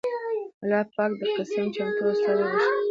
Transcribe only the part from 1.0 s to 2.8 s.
د قسيم چمتو استاد وبښي